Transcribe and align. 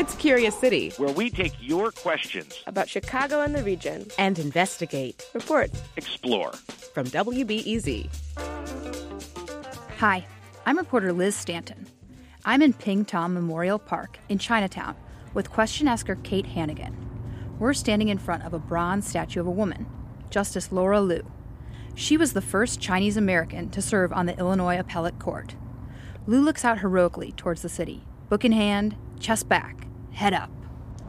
It's 0.00 0.14
Curious 0.14 0.58
City, 0.58 0.94
where 0.96 1.12
we 1.12 1.28
take 1.28 1.52
your 1.60 1.92
questions 1.92 2.62
about 2.66 2.88
Chicago 2.88 3.42
and 3.42 3.54
the 3.54 3.62
region 3.62 4.06
and 4.18 4.38
investigate, 4.38 5.28
report, 5.34 5.70
explore. 5.98 6.52
From 6.94 7.06
WBEZ. 7.08 8.08
Hi, 9.98 10.26
I'm 10.64 10.78
reporter 10.78 11.12
Liz 11.12 11.36
Stanton. 11.36 11.86
I'm 12.46 12.62
in 12.62 12.72
Ping 12.72 13.04
Tom 13.04 13.34
Memorial 13.34 13.78
Park 13.78 14.18
in 14.30 14.38
Chinatown 14.38 14.96
with 15.34 15.50
question 15.50 15.86
asker 15.86 16.14
Kate 16.14 16.46
Hannigan. 16.46 16.96
We're 17.58 17.74
standing 17.74 18.08
in 18.08 18.16
front 18.16 18.44
of 18.44 18.54
a 18.54 18.58
bronze 18.58 19.06
statue 19.06 19.40
of 19.40 19.46
a 19.46 19.50
woman, 19.50 19.84
Justice 20.30 20.72
Laura 20.72 21.02
Liu. 21.02 21.30
She 21.94 22.16
was 22.16 22.32
the 22.32 22.40
first 22.40 22.80
Chinese 22.80 23.18
American 23.18 23.68
to 23.68 23.82
serve 23.82 24.14
on 24.14 24.24
the 24.24 24.38
Illinois 24.38 24.78
Appellate 24.78 25.18
Court. 25.18 25.56
Liu 26.26 26.40
looks 26.40 26.64
out 26.64 26.78
heroically 26.78 27.32
towards 27.32 27.60
the 27.60 27.68
city, 27.68 28.02
book 28.30 28.46
in 28.46 28.52
hand, 28.52 28.96
chest 29.18 29.46
back, 29.46 29.88
head 30.12 30.32
up. 30.34 30.50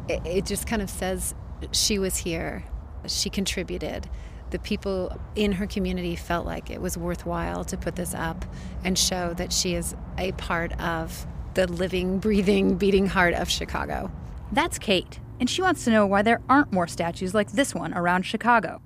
It, 0.08 0.22
it 0.26 0.46
just 0.46 0.68
kind 0.68 0.82
of 0.82 0.90
says 0.90 1.36
she 1.72 2.00
was 2.00 2.18
here, 2.18 2.64
she 3.08 3.30
contributed. 3.30 4.10
The 4.50 4.60
people 4.60 5.18
in 5.36 5.54
her 5.54 5.68
community 5.68 6.16
felt 6.16 6.46
like 6.46 6.70
it 6.70 6.82
was 6.82 6.98
worthwhile 6.98 7.64
to 7.66 7.78
put 7.78 7.96
this 7.96 8.14
up 8.14 8.44
and 8.84 8.98
show 8.98 9.34
that 9.36 9.54
she 9.54 9.76
is 9.76 9.96
a 10.18 10.34
part 10.34 10.78
of 10.80 11.26
the 11.54 11.68
living, 11.68 12.20
breathing, 12.20 12.76
beating 12.76 13.08
heart 13.08 13.34
of 13.34 13.50
Chicago. 13.50 14.12
That's 14.52 14.78
Kate, 14.78 15.20
and 15.40 15.50
she 15.50 15.62
wants 15.62 15.86
to 15.86 15.92
know 15.92 16.06
why 16.06 16.22
there 16.22 16.42
aren't 16.50 16.74
more 16.74 16.88
statues 16.88 17.34
like 17.34 17.52
this 17.52 17.74
one 17.74 17.94
around 17.94 18.24
Chicago. 18.24 18.82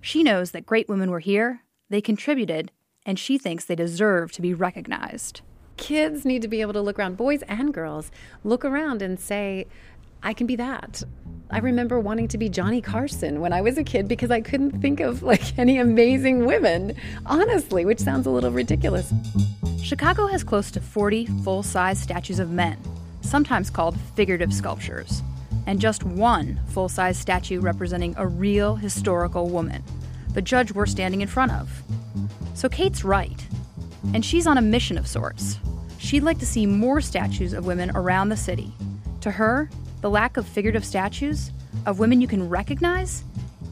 She 0.00 0.22
knows 0.22 0.52
that 0.52 0.64
great 0.64 0.88
women 0.88 1.10
were 1.10 1.20
here, 1.20 1.62
they 1.90 2.00
contributed, 2.00 2.72
and 3.04 3.18
she 3.18 3.38
thinks 3.38 3.64
they 3.64 3.74
deserve 3.74 4.32
to 4.32 4.42
be 4.42 4.54
recognized 4.54 5.42
kids 5.76 6.24
need 6.24 6.42
to 6.42 6.48
be 6.48 6.60
able 6.60 6.72
to 6.72 6.80
look 6.80 6.98
around, 6.98 7.16
boys 7.16 7.42
and 7.42 7.72
girls, 7.72 8.10
look 8.44 8.64
around 8.64 9.02
and 9.02 9.18
say, 9.18 9.66
I 10.22 10.32
can 10.32 10.46
be 10.46 10.56
that. 10.56 11.02
I 11.50 11.58
remember 11.58 12.00
wanting 12.00 12.26
to 12.28 12.38
be 12.38 12.48
Johnny 12.48 12.80
Carson 12.80 13.40
when 13.40 13.52
I 13.52 13.60
was 13.60 13.78
a 13.78 13.84
kid 13.84 14.08
because 14.08 14.30
I 14.32 14.40
couldn't 14.40 14.80
think 14.80 14.98
of 14.98 15.22
like 15.22 15.56
any 15.58 15.78
amazing 15.78 16.44
women, 16.44 16.96
honestly, 17.24 17.84
which 17.84 18.00
sounds 18.00 18.26
a 18.26 18.30
little 18.30 18.50
ridiculous. 18.50 19.12
Chicago 19.80 20.26
has 20.26 20.42
close 20.42 20.72
to 20.72 20.80
40 20.80 21.26
full 21.44 21.62
size 21.62 22.00
statues 22.00 22.40
of 22.40 22.50
men, 22.50 22.76
sometimes 23.20 23.70
called 23.70 23.98
figurative 24.16 24.52
sculptures, 24.52 25.22
and 25.66 25.80
just 25.80 26.02
one 26.02 26.60
full 26.66 26.88
size 26.88 27.16
statue 27.16 27.60
representing 27.60 28.14
a 28.16 28.26
real 28.26 28.74
historical 28.74 29.48
woman, 29.48 29.84
the 30.34 30.42
judge 30.42 30.72
we're 30.72 30.86
standing 30.86 31.20
in 31.20 31.28
front 31.28 31.52
of. 31.52 31.82
So 32.54 32.68
Kate's 32.68 33.04
right, 33.04 33.46
and 34.14 34.24
she's 34.24 34.46
on 34.46 34.58
a 34.58 34.62
mission 34.62 34.98
of 34.98 35.06
sorts. 35.06 35.58
She'd 35.98 36.22
like 36.22 36.38
to 36.38 36.46
see 36.46 36.66
more 36.66 37.00
statues 37.00 37.52
of 37.52 37.66
women 37.66 37.90
around 37.94 38.28
the 38.28 38.36
city. 38.36 38.72
To 39.22 39.30
her, 39.30 39.70
the 40.00 40.10
lack 40.10 40.36
of 40.36 40.46
figurative 40.46 40.84
statues, 40.84 41.50
of 41.84 41.98
women 41.98 42.20
you 42.20 42.28
can 42.28 42.48
recognize, 42.48 43.24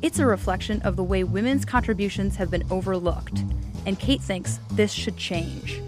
it's 0.02 0.18
a 0.18 0.26
reflection 0.26 0.82
of 0.82 0.96
the 0.96 1.04
way 1.04 1.24
women's 1.24 1.64
contributions 1.64 2.36
have 2.36 2.50
been 2.50 2.64
overlooked. 2.70 3.44
And 3.86 3.98
Kate 3.98 4.20
thinks 4.20 4.58
this 4.72 4.92
should 4.92 5.16
change. 5.16 5.80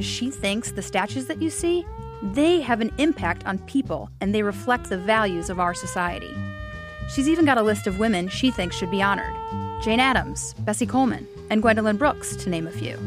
She 0.00 0.30
thinks 0.30 0.72
the 0.72 0.82
statues 0.82 1.26
that 1.26 1.42
you 1.42 1.50
see, 1.50 1.86
they 2.22 2.60
have 2.60 2.80
an 2.80 2.92
impact 2.98 3.44
on 3.46 3.58
people 3.58 4.10
and 4.20 4.34
they 4.34 4.42
reflect 4.42 4.88
the 4.88 4.98
values 4.98 5.50
of 5.50 5.60
our 5.60 5.74
society. 5.74 6.34
She's 7.08 7.28
even 7.28 7.44
got 7.44 7.58
a 7.58 7.62
list 7.62 7.86
of 7.86 7.98
women 7.98 8.28
she 8.28 8.50
thinks 8.50 8.76
should 8.76 8.90
be 8.90 9.02
honored 9.02 9.34
Jane 9.82 10.00
Addams, 10.00 10.54
Bessie 10.60 10.86
Coleman, 10.86 11.28
and 11.50 11.60
Gwendolyn 11.60 11.98
Brooks, 11.98 12.36
to 12.36 12.48
name 12.48 12.66
a 12.66 12.70
few. 12.70 12.98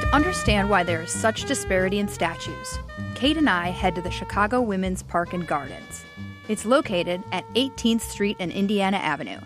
But 0.00 0.06
to 0.06 0.14
understand 0.14 0.70
why 0.70 0.82
there 0.82 1.02
is 1.02 1.10
such 1.10 1.44
disparity 1.44 1.98
in 1.98 2.08
statues, 2.08 2.78
Kate 3.14 3.36
and 3.36 3.50
I 3.50 3.68
head 3.68 3.94
to 3.96 4.00
the 4.00 4.10
Chicago 4.10 4.62
Women's 4.62 5.02
Park 5.02 5.34
and 5.34 5.46
Gardens. 5.46 6.06
It's 6.48 6.64
located 6.64 7.22
at 7.32 7.46
18th 7.54 8.00
Street 8.00 8.38
and 8.40 8.50
Indiana 8.50 8.96
Avenue. 8.96 9.40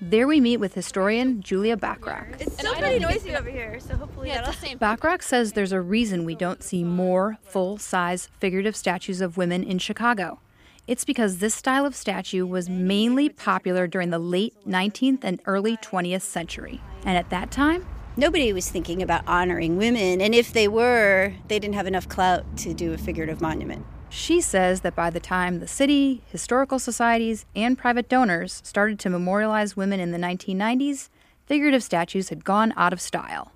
There 0.00 0.26
we 0.26 0.40
meet 0.40 0.56
with 0.56 0.74
historian 0.74 1.42
Julia 1.42 1.76
Bachrach. 1.76 2.40
It's 2.40 2.54
still 2.54 2.74
pretty 2.74 2.98
noisy 2.98 3.36
over 3.36 3.50
here, 3.50 3.78
so 3.78 3.94
hopefully 3.94 4.28
yeah, 4.28 4.40
it's 4.40 4.58
the 4.58 4.66
same. 4.66 4.78
Bachrach 4.80 5.22
says 5.22 5.52
there's 5.52 5.70
a 5.70 5.80
reason 5.80 6.24
we 6.24 6.34
don't 6.34 6.64
see 6.64 6.82
more 6.82 7.38
full-size 7.42 8.30
figurative 8.40 8.74
statues 8.74 9.20
of 9.20 9.36
women 9.36 9.62
in 9.62 9.78
Chicago. 9.78 10.40
It's 10.88 11.04
because 11.04 11.38
this 11.38 11.54
style 11.54 11.86
of 11.86 11.94
statue 11.94 12.44
was 12.46 12.68
mainly 12.68 13.28
popular 13.28 13.86
during 13.86 14.10
the 14.10 14.18
late 14.18 14.54
19th 14.66 15.20
and 15.22 15.40
early 15.46 15.76
20th 15.76 16.22
century. 16.22 16.80
And 17.04 17.16
at 17.16 17.30
that 17.30 17.52
time, 17.52 17.86
nobody 18.16 18.52
was 18.52 18.68
thinking 18.68 19.02
about 19.02 19.26
honoring 19.26 19.76
women, 19.76 20.20
and 20.20 20.34
if 20.34 20.52
they 20.52 20.68
were, 20.68 21.34
they 21.48 21.58
didn't 21.58 21.74
have 21.74 21.86
enough 21.86 22.08
clout 22.08 22.44
to 22.58 22.74
do 22.74 22.92
a 22.92 22.98
figurative 22.98 23.40
monument. 23.40 23.84
She 24.08 24.40
says 24.40 24.80
that 24.80 24.96
by 24.96 25.10
the 25.10 25.20
time 25.20 25.60
the 25.60 25.68
city, 25.68 26.22
historical 26.26 26.80
societies, 26.80 27.46
and 27.54 27.78
private 27.78 28.08
donors 28.08 28.60
started 28.64 28.98
to 29.00 29.10
memorialize 29.10 29.76
women 29.76 30.00
in 30.00 30.10
the 30.10 30.18
1990s, 30.18 31.08
figurative 31.46 31.82
statues 31.82 32.28
had 32.28 32.44
gone 32.44 32.74
out 32.76 32.92
of 32.92 33.00
style. 33.00 33.52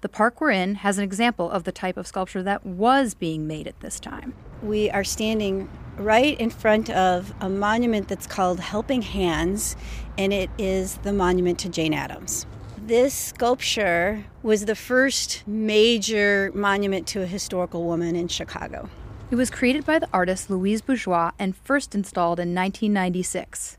The 0.00 0.08
park 0.08 0.40
we're 0.40 0.52
in 0.52 0.76
has 0.76 0.96
an 0.96 1.04
example 1.04 1.50
of 1.50 1.64
the 1.64 1.72
type 1.72 1.98
of 1.98 2.06
sculpture 2.06 2.42
that 2.42 2.64
was 2.64 3.12
being 3.12 3.46
made 3.46 3.68
at 3.68 3.80
this 3.80 4.00
time. 4.00 4.32
We 4.62 4.90
are 4.90 5.04
standing 5.04 5.68
right 5.98 6.40
in 6.40 6.48
front 6.48 6.88
of 6.88 7.34
a 7.38 7.50
monument 7.50 8.08
that's 8.08 8.26
called 8.26 8.60
Helping 8.60 9.02
Hands, 9.02 9.76
and 10.16 10.32
it 10.32 10.48
is 10.56 10.96
the 10.98 11.12
monument 11.12 11.58
to 11.58 11.68
Jane 11.68 11.92
Addams. 11.92 12.46
This 12.90 13.14
sculpture 13.14 14.24
was 14.42 14.64
the 14.64 14.74
first 14.74 15.44
major 15.46 16.50
monument 16.56 17.06
to 17.06 17.22
a 17.22 17.26
historical 17.26 17.84
woman 17.84 18.16
in 18.16 18.26
Chicago. 18.26 18.88
It 19.30 19.36
was 19.36 19.48
created 19.48 19.86
by 19.86 20.00
the 20.00 20.08
artist 20.12 20.50
Louise 20.50 20.82
Bourgeois 20.82 21.30
and 21.38 21.56
first 21.56 21.94
installed 21.94 22.40
in 22.40 22.52
1996. 22.52 23.78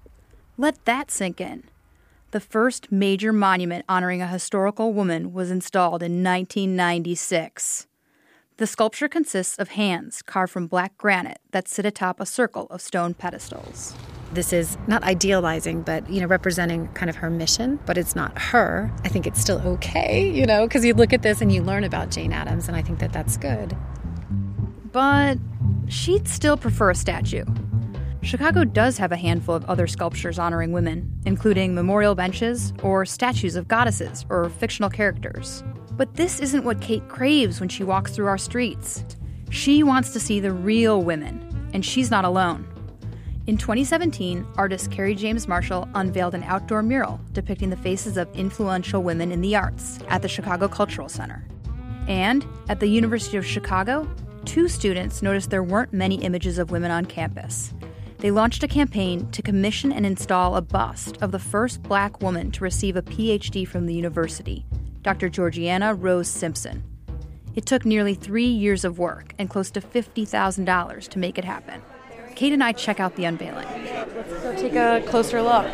Let 0.57 0.85
that 0.85 1.11
sink 1.11 1.41
in. 1.41 1.65
The 2.31 2.39
first 2.39 2.89
major 2.89 3.33
monument 3.33 3.83
honoring 3.89 4.21
a 4.21 4.27
historical 4.27 4.93
woman 4.93 5.33
was 5.33 5.51
installed 5.51 6.01
in 6.01 6.23
1996. 6.23 7.87
The 8.55 8.67
sculpture 8.67 9.09
consists 9.09 9.59
of 9.59 9.71
hands 9.71 10.21
carved 10.21 10.53
from 10.53 10.67
black 10.67 10.97
granite 10.97 11.41
that 11.51 11.67
sit 11.67 11.85
atop 11.85 12.21
a 12.21 12.25
circle 12.25 12.67
of 12.67 12.79
stone 12.81 13.13
pedestals 13.13 13.93
this 14.33 14.53
is 14.53 14.77
not 14.87 15.03
idealizing, 15.03 15.81
but 15.81 16.09
you 16.09 16.21
know, 16.21 16.27
representing 16.27 16.87
kind 16.89 17.09
of 17.09 17.15
her 17.17 17.29
mission, 17.29 17.79
but 17.85 17.97
it's 17.97 18.15
not 18.15 18.37
her. 18.37 18.91
I 19.03 19.09
think 19.09 19.27
it's 19.27 19.39
still 19.39 19.59
okay, 19.59 20.29
you 20.29 20.45
know, 20.45 20.65
because 20.65 20.85
you 20.85 20.93
look 20.93 21.13
at 21.13 21.21
this 21.21 21.41
and 21.41 21.51
you 21.51 21.61
learn 21.61 21.83
about 21.83 22.11
Jane 22.11 22.33
Addams, 22.33 22.67
and 22.67 22.75
I 22.75 22.81
think 22.81 22.99
that 22.99 23.13
that's 23.13 23.37
good. 23.37 23.75
But 24.91 25.37
she'd 25.87 26.27
still 26.27 26.57
prefer 26.57 26.91
a 26.91 26.95
statue. 26.95 27.45
Chicago 28.23 28.63
does 28.63 28.97
have 28.99 29.11
a 29.11 29.17
handful 29.17 29.55
of 29.55 29.65
other 29.65 29.87
sculptures 29.87 30.37
honoring 30.37 30.71
women, 30.71 31.11
including 31.25 31.73
memorial 31.73 32.13
benches 32.13 32.71
or 32.83 33.03
statues 33.03 33.55
of 33.55 33.67
goddesses 33.67 34.25
or 34.29 34.49
fictional 34.49 34.91
characters. 34.91 35.63
But 35.93 36.13
this 36.15 36.39
isn't 36.39 36.63
what 36.63 36.81
Kate 36.81 37.07
craves 37.09 37.59
when 37.59 37.69
she 37.69 37.83
walks 37.83 38.11
through 38.11 38.27
our 38.27 38.37
streets. 38.37 39.03
She 39.49 39.81
wants 39.81 40.13
to 40.13 40.19
see 40.19 40.39
the 40.39 40.51
real 40.51 41.01
women, 41.01 41.69
and 41.73 41.83
she's 41.83 42.11
not 42.11 42.23
alone. 42.23 42.67
In 43.51 43.57
2017, 43.57 44.47
artist 44.55 44.91
Kerry 44.91 45.13
James 45.13 45.45
Marshall 45.45 45.85
unveiled 45.93 46.35
an 46.35 46.43
outdoor 46.43 46.81
mural 46.81 47.19
depicting 47.33 47.69
the 47.69 47.75
faces 47.75 48.15
of 48.15 48.33
influential 48.33 49.03
women 49.03 49.29
in 49.29 49.41
the 49.41 49.57
arts 49.57 49.99
at 50.07 50.21
the 50.21 50.29
Chicago 50.29 50.69
Cultural 50.69 51.09
Center. 51.09 51.43
And 52.07 52.47
at 52.69 52.79
the 52.79 52.87
University 52.87 53.35
of 53.35 53.45
Chicago, 53.45 54.09
two 54.45 54.69
students 54.69 55.21
noticed 55.21 55.49
there 55.49 55.63
weren't 55.63 55.91
many 55.91 56.23
images 56.23 56.59
of 56.59 56.71
women 56.71 56.91
on 56.91 57.03
campus. 57.03 57.73
They 58.19 58.31
launched 58.31 58.63
a 58.63 58.69
campaign 58.69 59.29
to 59.31 59.41
commission 59.41 59.91
and 59.91 60.05
install 60.05 60.55
a 60.55 60.61
bust 60.61 61.17
of 61.21 61.33
the 61.33 61.37
first 61.37 61.83
black 61.83 62.21
woman 62.21 62.51
to 62.51 62.63
receive 62.63 62.95
a 62.95 63.01
PhD 63.01 63.67
from 63.67 63.85
the 63.85 63.93
university, 63.93 64.65
Dr. 65.01 65.27
Georgiana 65.27 65.93
Rose 65.93 66.29
Simpson. 66.29 66.85
It 67.55 67.65
took 67.65 67.83
nearly 67.83 68.13
three 68.13 68.45
years 68.45 68.85
of 68.85 68.97
work 68.97 69.33
and 69.37 69.49
close 69.49 69.71
to 69.71 69.81
$50,000 69.81 71.07
to 71.09 71.19
make 71.19 71.37
it 71.37 71.43
happen. 71.43 71.81
Kate 72.35 72.53
and 72.53 72.63
I 72.63 72.71
check 72.71 72.99
out 72.99 73.15
the 73.15 73.25
unveiling. 73.25 73.67
Let's 73.67 74.43
go 74.43 74.55
take 74.55 74.75
a 74.75 75.03
closer 75.07 75.41
look. 75.41 75.67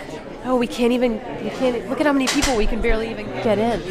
Oh, 0.44 0.56
we 0.56 0.68
can't 0.68 0.94
even, 0.94 1.14
we 1.44 1.50
can't, 1.52 1.90
look 1.90 2.00
at 2.00 2.06
how 2.06 2.14
many 2.14 2.28
people 2.28 2.56
we 2.56 2.68
can 2.68 2.82
barely 2.82 3.10
even 3.10 3.26
get 3.44 3.58
in. 3.58 3.82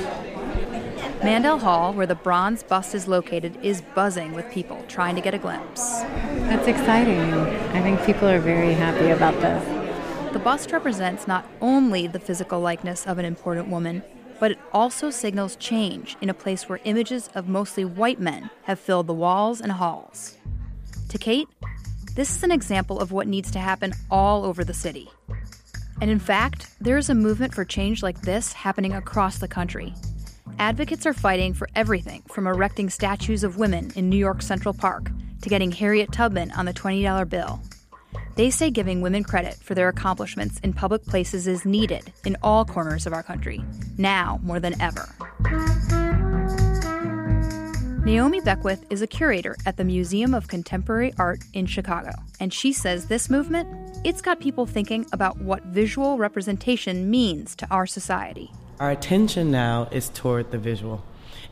Mandel 1.22 1.58
Hall, 1.58 1.92
where 1.92 2.06
the 2.06 2.14
bronze 2.14 2.62
bust 2.62 2.94
is 2.94 3.08
located, 3.08 3.58
is 3.62 3.82
buzzing 3.94 4.32
with 4.32 4.50
people 4.50 4.84
trying 4.86 5.14
to 5.16 5.20
get 5.20 5.34
a 5.34 5.38
glimpse. 5.38 6.00
That's 6.00 6.68
exciting. 6.68 7.18
I 7.20 7.82
think 7.82 8.04
people 8.04 8.28
are 8.28 8.38
very 8.38 8.74
happy 8.74 9.08
about 9.08 9.40
this. 9.40 10.32
The 10.32 10.38
bust 10.38 10.72
represents 10.72 11.26
not 11.26 11.46
only 11.60 12.06
the 12.06 12.20
physical 12.20 12.60
likeness 12.60 13.06
of 13.06 13.18
an 13.18 13.24
important 13.24 13.68
woman, 13.68 14.02
but 14.38 14.50
it 14.50 14.58
also 14.72 15.10
signals 15.10 15.56
change 15.56 16.16
in 16.20 16.28
a 16.28 16.34
place 16.34 16.68
where 16.68 16.80
images 16.84 17.30
of 17.34 17.48
mostly 17.48 17.84
white 17.84 18.20
men 18.20 18.50
have 18.64 18.78
filled 18.78 19.06
the 19.06 19.14
walls 19.14 19.60
and 19.60 19.72
halls. 19.72 20.36
To 21.08 21.18
Kate, 21.18 21.48
this 22.16 22.34
is 22.34 22.42
an 22.42 22.50
example 22.50 22.98
of 22.98 23.12
what 23.12 23.28
needs 23.28 23.50
to 23.50 23.58
happen 23.58 23.92
all 24.10 24.44
over 24.44 24.64
the 24.64 24.72
city. 24.72 25.10
And 26.00 26.10
in 26.10 26.18
fact, 26.18 26.70
there 26.80 26.96
is 26.96 27.10
a 27.10 27.14
movement 27.14 27.54
for 27.54 27.62
change 27.62 28.02
like 28.02 28.22
this 28.22 28.54
happening 28.54 28.94
across 28.94 29.38
the 29.38 29.48
country. 29.48 29.94
Advocates 30.58 31.04
are 31.04 31.12
fighting 31.12 31.52
for 31.52 31.68
everything 31.74 32.22
from 32.28 32.46
erecting 32.46 32.88
statues 32.88 33.44
of 33.44 33.58
women 33.58 33.92
in 33.96 34.08
New 34.08 34.16
York 34.16 34.40
Central 34.40 34.72
Park 34.72 35.10
to 35.42 35.50
getting 35.50 35.70
Harriet 35.70 36.10
Tubman 36.10 36.50
on 36.52 36.64
the 36.64 36.72
$20 36.72 37.28
bill. 37.28 37.60
They 38.34 38.48
say 38.48 38.70
giving 38.70 39.02
women 39.02 39.22
credit 39.22 39.56
for 39.56 39.74
their 39.74 39.88
accomplishments 39.88 40.58
in 40.60 40.72
public 40.72 41.04
places 41.04 41.46
is 41.46 41.66
needed 41.66 42.14
in 42.24 42.38
all 42.42 42.64
corners 42.64 43.06
of 43.06 43.12
our 43.12 43.22
country, 43.22 43.62
now 43.98 44.40
more 44.42 44.58
than 44.58 44.80
ever. 44.80 45.06
Naomi 48.06 48.40
Beckwith 48.40 48.86
is 48.88 49.02
a 49.02 49.06
curator 49.08 49.56
at 49.66 49.76
the 49.76 49.82
Museum 49.82 50.32
of 50.32 50.46
Contemporary 50.46 51.12
Art 51.18 51.40
in 51.54 51.66
Chicago, 51.66 52.12
and 52.38 52.54
she 52.54 52.72
says 52.72 53.08
this 53.08 53.28
movement, 53.28 53.68
it's 54.04 54.22
got 54.22 54.38
people 54.38 54.64
thinking 54.64 55.04
about 55.12 55.40
what 55.40 55.64
visual 55.64 56.16
representation 56.16 57.10
means 57.10 57.56
to 57.56 57.66
our 57.68 57.84
society. 57.84 58.52
Our 58.78 58.92
attention 58.92 59.50
now 59.50 59.88
is 59.90 60.08
toward 60.08 60.52
the 60.52 60.58
visual 60.58 61.02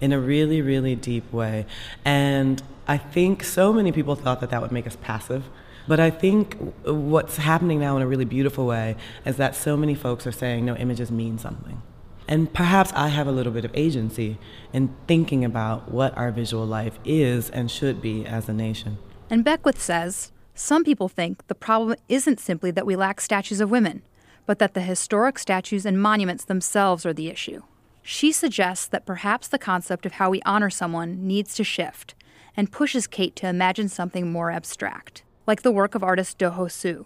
in 0.00 0.12
a 0.12 0.20
really, 0.20 0.62
really 0.62 0.94
deep 0.94 1.32
way. 1.32 1.66
And 2.04 2.62
I 2.86 2.98
think 2.98 3.42
so 3.42 3.72
many 3.72 3.90
people 3.90 4.14
thought 4.14 4.40
that 4.40 4.50
that 4.50 4.62
would 4.62 4.70
make 4.70 4.86
us 4.86 4.96
passive. 5.02 5.48
But 5.88 5.98
I 5.98 6.10
think 6.10 6.54
what's 6.84 7.36
happening 7.36 7.80
now 7.80 7.96
in 7.96 8.02
a 8.02 8.06
really 8.06 8.26
beautiful 8.26 8.64
way 8.64 8.94
is 9.26 9.38
that 9.38 9.56
so 9.56 9.76
many 9.76 9.96
folks 9.96 10.24
are 10.24 10.32
saying, 10.32 10.64
no, 10.64 10.76
images 10.76 11.10
mean 11.10 11.36
something. 11.36 11.82
And 12.26 12.52
perhaps 12.52 12.92
I 12.94 13.08
have 13.08 13.26
a 13.26 13.32
little 13.32 13.52
bit 13.52 13.64
of 13.64 13.70
agency 13.74 14.38
in 14.72 14.94
thinking 15.06 15.44
about 15.44 15.90
what 15.90 16.16
our 16.16 16.30
visual 16.30 16.66
life 16.66 16.98
is 17.04 17.50
and 17.50 17.70
should 17.70 18.00
be 18.00 18.24
as 18.24 18.48
a 18.48 18.52
nation. 18.52 18.98
And 19.28 19.44
Beckwith 19.44 19.80
says 19.80 20.32
some 20.54 20.84
people 20.84 21.08
think 21.08 21.46
the 21.48 21.54
problem 21.54 21.98
isn't 22.08 22.40
simply 22.40 22.70
that 22.70 22.86
we 22.86 22.96
lack 22.96 23.20
statues 23.20 23.60
of 23.60 23.70
women 23.70 24.02
but 24.46 24.58
that 24.58 24.74
the 24.74 24.82
historic 24.82 25.38
statues 25.38 25.86
and 25.86 26.00
monuments 26.00 26.44
themselves 26.44 27.06
are 27.06 27.12
the 27.12 27.28
issue. 27.28 27.62
She 28.02 28.32
suggests 28.32 28.86
that 28.86 29.06
perhaps 29.06 29.48
the 29.48 29.58
concept 29.58 30.04
of 30.04 30.12
how 30.12 30.30
we 30.30 30.42
honor 30.44 30.70
someone 30.70 31.26
needs 31.26 31.54
to 31.54 31.64
shift 31.64 32.14
and 32.56 32.70
pushes 32.70 33.06
Kate 33.06 33.34
to 33.36 33.48
imagine 33.48 33.88
something 33.88 34.30
more 34.30 34.50
abstract, 34.50 35.24
like 35.46 35.62
the 35.62 35.72
work 35.72 35.94
of 35.94 36.04
artist 36.04 36.38
Do 36.38 36.50
Ho 36.50 36.68
Suh. 36.68 37.04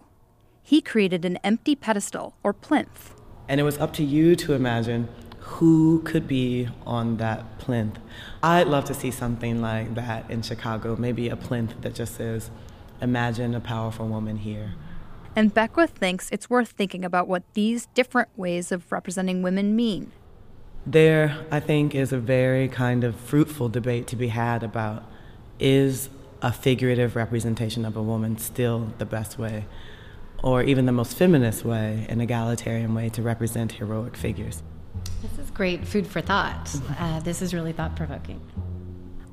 He 0.61 0.81
created 0.81 1.25
an 1.25 1.37
empty 1.37 1.75
pedestal 1.75 2.35
or 2.43 2.53
plinth. 2.53 3.15
And 3.49 3.59
it 3.59 3.63
was 3.63 3.77
up 3.79 3.91
to 3.95 4.03
you 4.03 4.37
to 4.37 4.53
imagine 4.53 5.09
who 5.39 6.01
could 6.03 6.25
be 6.25 6.69
on 6.85 7.17
that 7.17 7.59
plinth. 7.59 7.99
I'd 8.41 8.67
love 8.67 8.85
to 8.85 8.93
see 8.93 9.11
something 9.11 9.59
like 9.59 9.95
that 9.95 10.31
in 10.31 10.41
Chicago, 10.43 10.95
maybe 10.95 11.27
a 11.27 11.35
plinth 11.35 11.81
that 11.81 11.93
just 11.93 12.15
says, 12.15 12.49
Imagine 13.01 13.53
a 13.53 13.59
powerful 13.59 14.07
woman 14.07 14.37
here 14.37 14.75
and 15.35 15.53
Beckwith 15.53 15.91
thinks 15.91 16.29
it's 16.31 16.49
worth 16.49 16.71
thinking 16.71 17.05
about 17.05 17.27
what 17.27 17.43
these 17.53 17.85
different 17.87 18.29
ways 18.35 18.73
of 18.73 18.91
representing 18.91 19.41
women 19.41 19.75
mean. 19.75 20.11
There, 20.85 21.45
I 21.51 21.59
think, 21.59 21.93
is 21.93 22.11
a 22.11 22.17
very 22.17 22.67
kind 22.67 23.03
of 23.03 23.15
fruitful 23.15 23.69
debate 23.69 24.07
to 24.07 24.15
be 24.15 24.29
had 24.29 24.63
about 24.63 25.09
is 25.59 26.09
a 26.41 26.51
figurative 26.51 27.15
representation 27.15 27.85
of 27.85 27.95
a 27.95 28.01
woman 28.03 28.37
still 28.37 28.93
the 28.97 29.05
best 29.05 29.37
way, 29.37 29.65
or 30.43 30.63
even 30.63 30.85
the 30.85 30.91
most 30.91 31.17
feminist 31.17 31.65
way, 31.65 32.05
an 32.09 32.21
egalitarian 32.21 32.93
way 32.93 33.09
to 33.09 33.21
represent 33.21 33.71
heroic 33.73 34.15
figures? 34.15 34.63
This 35.21 35.37
is 35.37 35.51
great 35.51 35.85
food 35.87 36.07
for 36.07 36.21
thought. 36.21 36.73
Uh, 36.97 37.19
this 37.19 37.41
is 37.41 37.53
really 37.53 37.73
thought 37.73 37.95
provoking. 37.95 38.41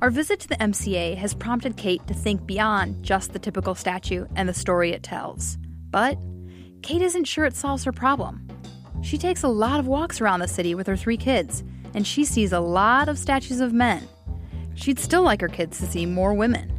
Our 0.01 0.11
visit 0.11 0.39
to 0.41 0.47
the 0.47 0.57
MCA 0.57 1.15
has 1.17 1.33
prompted 1.33 1.75
Kate 1.75 2.05
to 2.07 2.13
think 2.13 2.45
beyond 2.45 3.03
just 3.03 3.33
the 3.33 3.39
typical 3.39 3.73
statue 3.73 4.27
and 4.35 4.47
the 4.47 4.53
story 4.53 4.91
it 4.91 5.01
tells. 5.01 5.57
But 5.89 6.19
Kate 6.83 7.01
isn't 7.01 7.25
sure 7.25 7.45
it 7.45 7.55
solves 7.55 7.83
her 7.83 7.91
problem. 7.91 8.47
She 9.01 9.17
takes 9.17 9.43
a 9.43 9.47
lot 9.47 9.79
of 9.79 9.87
walks 9.87 10.21
around 10.21 10.41
the 10.41 10.47
city 10.47 10.75
with 10.75 10.85
her 10.87 10.95
three 10.95 11.17
kids, 11.17 11.63
and 11.93 12.05
she 12.05 12.25
sees 12.25 12.51
a 12.51 12.59
lot 12.59 13.09
of 13.09 13.17
statues 13.17 13.59
of 13.59 13.73
men. 13.73 14.07
She'd 14.75 14.99
still 14.99 15.23
like 15.23 15.41
her 15.41 15.47
kids 15.47 15.79
to 15.79 15.87
see 15.87 16.05
more 16.05 16.33
women. 16.33 16.76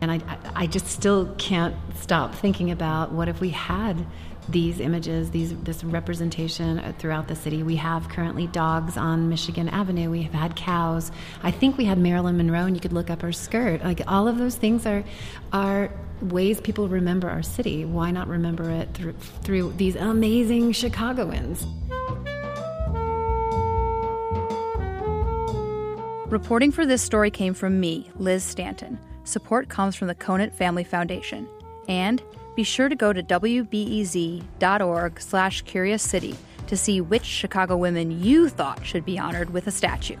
And 0.00 0.10
I, 0.10 0.20
I 0.54 0.66
just 0.66 0.86
still 0.86 1.34
can't 1.36 1.74
stop 1.94 2.34
thinking 2.34 2.70
about 2.70 3.12
what 3.12 3.28
if 3.28 3.40
we 3.40 3.50
had 3.50 4.06
these 4.48 4.80
images, 4.80 5.30
these 5.30 5.56
this 5.58 5.84
representation 5.84 6.78
uh, 6.78 6.92
throughout 6.98 7.28
the 7.28 7.36
city. 7.36 7.62
We 7.62 7.76
have 7.76 8.08
currently 8.08 8.46
dogs 8.48 8.96
on 8.96 9.28
Michigan 9.28 9.68
Avenue. 9.68 10.10
We 10.10 10.22
have 10.22 10.32
had 10.32 10.56
cows. 10.56 11.12
I 11.42 11.50
think 11.50 11.76
we 11.76 11.84
had 11.84 11.98
Marilyn 11.98 12.36
Monroe, 12.36 12.64
and 12.64 12.74
you 12.74 12.80
could 12.80 12.92
look 12.92 13.10
up 13.10 13.22
her 13.22 13.32
skirt. 13.32 13.82
Like 13.82 14.00
all 14.06 14.28
of 14.28 14.38
those 14.38 14.56
things 14.56 14.86
are 14.86 15.04
are 15.52 15.92
ways 16.22 16.60
people 16.60 16.88
remember 16.88 17.28
our 17.28 17.42
city. 17.42 17.84
Why 17.84 18.10
not 18.10 18.28
remember 18.28 18.70
it 18.70 18.92
through 18.94 19.14
through 19.42 19.74
these 19.76 19.96
amazing 19.96 20.72
Chicagoans? 20.72 21.66
Reporting 26.30 26.70
for 26.70 26.86
this 26.86 27.02
story 27.02 27.30
came 27.30 27.54
from 27.54 27.80
me, 27.80 28.08
Liz 28.16 28.44
Stanton. 28.44 28.98
Support 29.30 29.68
comes 29.68 29.94
from 29.94 30.08
the 30.08 30.14
Conant 30.14 30.52
Family 30.52 30.82
Foundation. 30.82 31.48
And 31.88 32.20
be 32.56 32.64
sure 32.64 32.88
to 32.88 32.96
go 32.96 33.12
to 33.12 33.22
wbez.org 33.22 34.40
slash 35.20 35.62
curious 35.62 36.02
city 36.02 36.36
to 36.66 36.76
see 36.76 37.00
which 37.00 37.24
Chicago 37.24 37.76
women 37.76 38.22
you 38.22 38.48
thought 38.48 38.84
should 38.84 39.04
be 39.04 39.18
honored 39.18 39.50
with 39.50 39.68
a 39.68 39.70
statue. 39.70 40.16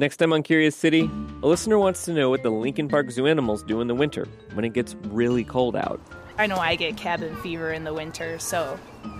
Next 0.00 0.18
time 0.18 0.32
on 0.32 0.44
Curious 0.44 0.76
City, 0.76 1.10
a 1.42 1.48
listener 1.48 1.76
wants 1.76 2.04
to 2.04 2.12
know 2.12 2.30
what 2.30 2.44
the 2.44 2.50
Lincoln 2.50 2.86
Park 2.86 3.10
Zoo 3.10 3.26
animals 3.26 3.64
do 3.64 3.80
in 3.80 3.88
the 3.88 3.96
winter 3.96 4.28
when 4.52 4.64
it 4.64 4.72
gets 4.72 4.94
really 5.08 5.42
cold 5.42 5.74
out. 5.74 6.00
I 6.38 6.46
know 6.46 6.58
I 6.58 6.76
get 6.76 6.96
cabin 6.96 7.34
fever 7.38 7.72
in 7.72 7.82
the 7.82 7.92
winter, 7.92 8.38
so 8.38 8.78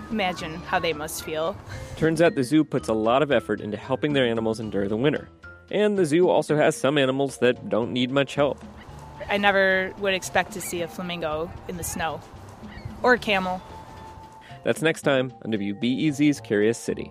imagine 0.08 0.54
how 0.54 0.78
they 0.78 0.92
must 0.92 1.24
feel. 1.24 1.56
Turns 1.96 2.22
out 2.22 2.36
the 2.36 2.44
zoo 2.44 2.62
puts 2.62 2.86
a 2.86 2.92
lot 2.92 3.24
of 3.24 3.32
effort 3.32 3.60
into 3.60 3.76
helping 3.76 4.12
their 4.12 4.24
animals 4.24 4.60
endure 4.60 4.86
the 4.86 4.96
winter. 4.96 5.28
And 5.72 5.98
the 5.98 6.06
zoo 6.06 6.28
also 6.28 6.56
has 6.56 6.76
some 6.76 6.96
animals 6.96 7.38
that 7.38 7.68
don't 7.68 7.92
need 7.92 8.12
much 8.12 8.36
help. 8.36 8.62
I 9.28 9.36
never 9.36 9.92
would 9.98 10.14
expect 10.14 10.52
to 10.52 10.60
see 10.60 10.82
a 10.82 10.86
flamingo 10.86 11.50
in 11.66 11.76
the 11.76 11.82
snow 11.82 12.20
or 13.02 13.14
a 13.14 13.18
camel. 13.18 13.60
That's 14.62 14.80
next 14.80 15.02
time 15.02 15.32
on 15.44 15.50
WBEZ's 15.50 16.40
Curious 16.40 16.78
City. 16.78 17.10